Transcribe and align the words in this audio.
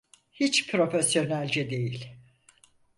Hiç 0.31 0.71
profesyonelce 0.71 1.69
değil. 1.69 2.15